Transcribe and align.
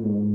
Mm-hmm. 0.00 0.29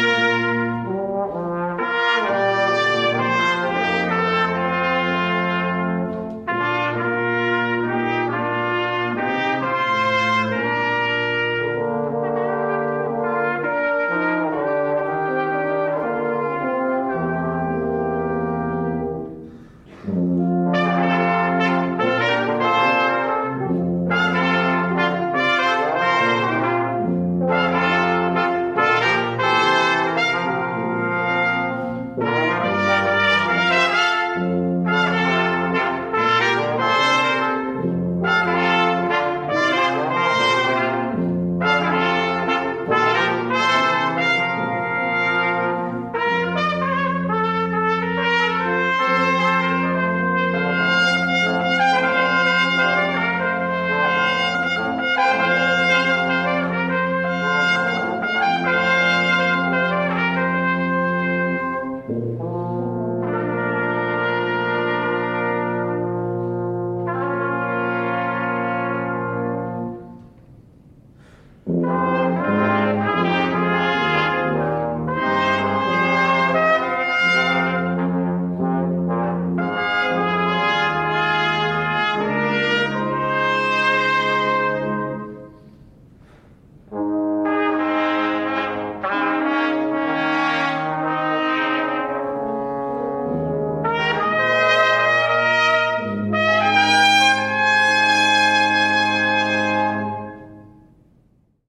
Música 0.00 0.69